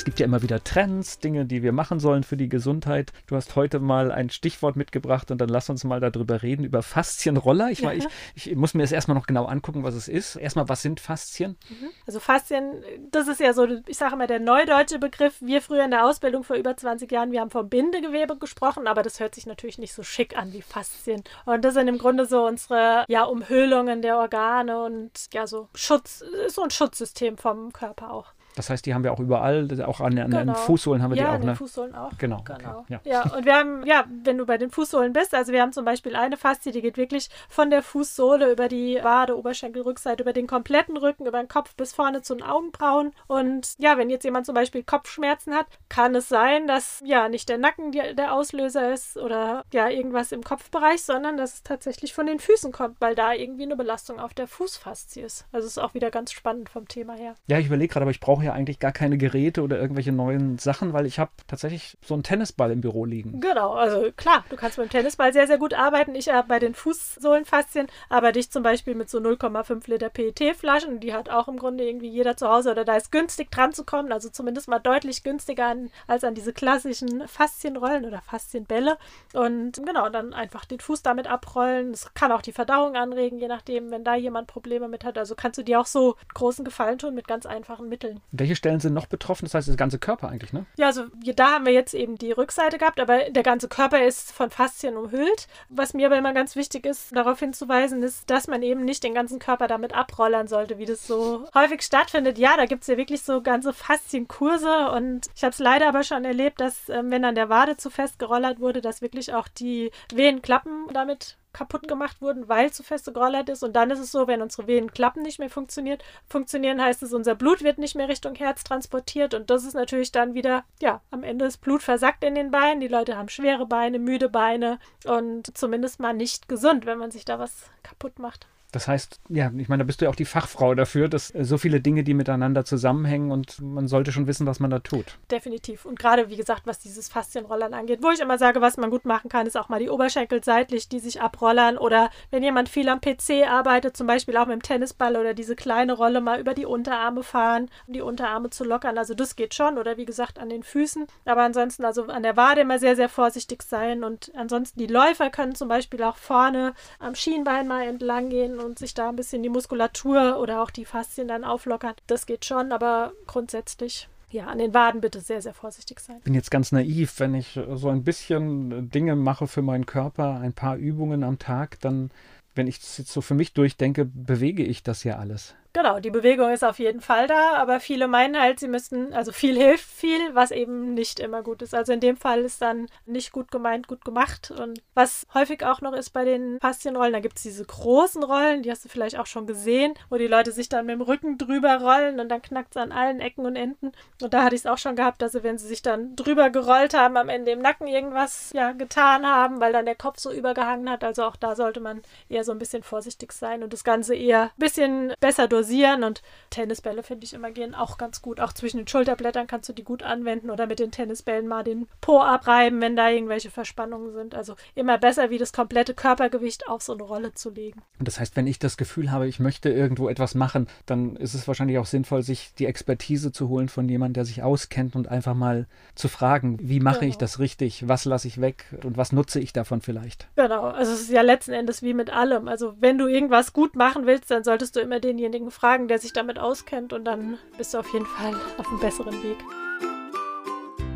[0.00, 3.12] Es gibt ja immer wieder Trends, Dinge, die wir machen sollen für die Gesundheit.
[3.26, 6.82] Du hast heute mal ein Stichwort mitgebracht und dann lass uns mal darüber reden, über
[6.82, 7.70] Faszienroller.
[7.70, 7.92] Ich, ja.
[7.92, 10.36] ich, ich muss mir das erstmal noch genau angucken, was es ist.
[10.36, 11.58] Erstmal, was sind Faszien?
[11.68, 11.90] Mhm.
[12.06, 15.36] Also Faszien, das ist ja so, ich sage immer der neudeutsche Begriff.
[15.42, 19.02] Wir früher in der Ausbildung vor über 20 Jahren, wir haben vom Bindegewebe gesprochen, aber
[19.02, 21.22] das hört sich natürlich nicht so schick an wie Faszien.
[21.44, 26.24] Und das sind im Grunde so unsere ja, Umhüllungen der Organe und ja, so Schutz,
[26.48, 28.32] so ein Schutzsystem vom Körper auch.
[28.60, 30.44] Das heißt, die haben wir auch überall, auch an, an genau.
[30.44, 31.32] den Fußsohlen haben wir ja, die auch.
[31.32, 31.56] Ja, an den ne?
[31.56, 32.12] Fußsohlen auch.
[32.18, 32.42] Genau.
[32.44, 32.80] genau.
[32.80, 33.00] Okay.
[33.04, 33.24] Ja.
[33.24, 35.86] ja, und wir haben, ja, wenn du bei den Fußsohlen bist, also wir haben zum
[35.86, 40.34] Beispiel eine Faszie, die geht wirklich von der Fußsohle über die Wade, Oberschenkel, Rückseite, über
[40.34, 43.12] den kompletten Rücken, über den Kopf bis vorne zu den Augenbrauen.
[43.28, 47.48] Und ja, wenn jetzt jemand zum Beispiel Kopfschmerzen hat, kann es sein, dass ja nicht
[47.48, 52.26] der Nacken der Auslöser ist oder ja irgendwas im Kopfbereich, sondern dass es tatsächlich von
[52.26, 55.46] den Füßen kommt, weil da irgendwie eine Belastung auf der Fußfaszie ist.
[55.50, 57.34] Also ist auch wieder ganz spannend vom Thema her.
[57.46, 60.58] Ja, ich überlege gerade, aber ich brauche ja eigentlich gar keine Geräte oder irgendwelche neuen
[60.58, 63.40] Sachen, weil ich habe tatsächlich so einen Tennisball im Büro liegen.
[63.40, 66.14] Genau, also klar, du kannst mit dem Tennisball sehr, sehr gut arbeiten.
[66.14, 71.00] Ich habe bei den Fußsohlenfaszien arbeite ich zum Beispiel mit so 0,5 Liter PET-Flaschen.
[71.00, 73.84] Die hat auch im Grunde irgendwie jeder zu Hause oder da ist günstig dran zu
[73.84, 78.98] kommen, also zumindest mal deutlich günstiger an, als an diese klassischen Faszienrollen oder Faszienbälle.
[79.32, 81.92] Und genau, dann einfach den Fuß damit abrollen.
[81.92, 85.18] Das kann auch die Verdauung anregen, je nachdem, wenn da jemand Probleme mit hat.
[85.18, 88.20] Also kannst du dir auch so großen Gefallen tun mit ganz einfachen Mitteln.
[88.32, 89.44] Welche Stellen sind noch betroffen?
[89.44, 90.66] Das heißt, der ganze Körper eigentlich, ne?
[90.76, 91.04] Ja, also
[91.36, 94.96] da haben wir jetzt eben die Rückseite gehabt, aber der ganze Körper ist von Faszien
[94.96, 95.48] umhüllt.
[95.68, 99.14] Was mir aber immer ganz wichtig ist, darauf hinzuweisen, ist, dass man eben nicht den
[99.14, 102.38] ganzen Körper damit abrollern sollte, wie das so häufig stattfindet.
[102.38, 106.04] Ja, da gibt es ja wirklich so ganze Faszienkurse und ich habe es leider aber
[106.04, 109.48] schon erlebt, dass ähm, wenn an der Wade zu fest gerollert wurde, dass wirklich auch
[109.48, 113.62] die Venenklappen damit kaputt gemacht wurden, weil zu feste gerollert ist.
[113.62, 117.34] Und dann ist es so, wenn unsere Venenklappen nicht mehr funktioniert, funktionieren heißt es, unser
[117.34, 119.34] Blut wird nicht mehr Richtung Herz transportiert.
[119.34, 122.80] Und das ist natürlich dann wieder, ja, am Ende das Blut versackt in den Beinen.
[122.80, 127.24] Die Leute haben schwere Beine, müde Beine und zumindest mal nicht gesund, wenn man sich
[127.24, 128.46] da was kaputt macht.
[128.70, 131.58] Das heißt, ja, ich meine, da bist du ja auch die Fachfrau dafür, dass so
[131.58, 135.18] viele Dinge, die miteinander zusammenhängen und man sollte schon wissen, was man da tut.
[135.30, 135.84] Definitiv.
[135.84, 139.04] Und gerade, wie gesagt, was dieses Faszienrollern angeht, wo ich immer sage, was man gut
[139.04, 142.88] machen kann, ist auch mal die Oberschenkel seitlich, die sich abrollern oder wenn jemand viel
[142.88, 146.54] am PC arbeitet, zum Beispiel auch mit dem Tennisball oder diese kleine Rolle mal über
[146.54, 148.98] die Unterarme fahren, um die Unterarme zu lockern.
[148.98, 151.06] Also das geht schon oder wie gesagt an den Füßen.
[151.24, 155.30] Aber ansonsten also an der Wade immer sehr, sehr vorsichtig sein und ansonsten die Läufer
[155.30, 159.42] können zum Beispiel auch vorne am Schienbein mal entlang gehen und sich da ein bisschen
[159.42, 161.94] die Muskulatur oder auch die Faszien dann auflockern.
[162.06, 166.16] Das geht schon, aber grundsätzlich ja, an den Waden bitte sehr, sehr vorsichtig sein.
[166.18, 170.38] Ich bin jetzt ganz naiv, wenn ich so ein bisschen Dinge mache für meinen Körper,
[170.40, 172.10] ein paar Übungen am Tag, dann,
[172.54, 175.54] wenn ich es jetzt so für mich durchdenke, bewege ich das ja alles.
[175.72, 179.30] Genau, die Bewegung ist auf jeden Fall da, aber viele meinen halt, sie müssten, also
[179.30, 181.74] viel hilft viel, was eben nicht immer gut ist.
[181.74, 184.50] Also in dem Fall ist dann nicht gut gemeint, gut gemacht.
[184.50, 188.62] Und was häufig auch noch ist bei den Faszienrollen, da gibt es diese großen Rollen,
[188.62, 191.38] die hast du vielleicht auch schon gesehen, wo die Leute sich dann mit dem Rücken
[191.38, 193.92] drüber rollen und dann knackt es an allen Ecken und Enden.
[194.20, 196.50] Und da hatte ich es auch schon gehabt, dass sie, wenn sie sich dann drüber
[196.50, 200.32] gerollt haben, am Ende im Nacken irgendwas ja getan haben, weil dann der Kopf so
[200.32, 201.04] übergehangen hat.
[201.04, 204.44] Also auch da sollte man eher so ein bisschen vorsichtig sein und das Ganze eher
[204.44, 208.40] ein bisschen besser durch dosieren und Tennisbälle finde ich immer gehen auch ganz gut.
[208.40, 211.86] Auch zwischen den Schulterblättern kannst du die gut anwenden oder mit den Tennisbällen mal den
[212.00, 214.34] Po abreiben, wenn da irgendwelche Verspannungen sind.
[214.34, 217.82] Also immer besser, wie das komplette Körpergewicht auf so eine Rolle zu legen.
[217.98, 221.34] Und das heißt, wenn ich das Gefühl habe, ich möchte irgendwo etwas machen, dann ist
[221.34, 225.08] es wahrscheinlich auch sinnvoll, sich die Expertise zu holen von jemandem, der sich auskennt und
[225.08, 227.10] einfach mal zu fragen, wie mache genau.
[227.10, 230.28] ich das richtig, was lasse ich weg und was nutze ich davon vielleicht.
[230.36, 232.48] Genau, also es ist ja letzten Endes wie mit allem.
[232.48, 236.12] Also wenn du irgendwas gut machen willst, dann solltest du immer denjenigen fragen, der sich
[236.12, 239.38] damit auskennt und dann bist du auf jeden Fall auf einem besseren Weg.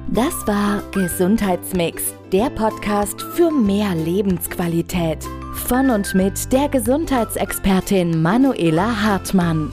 [0.09, 5.25] Das war Gesundheitsmix, der Podcast für mehr Lebensqualität.
[5.67, 9.73] Von und mit der Gesundheitsexpertin Manuela Hartmann.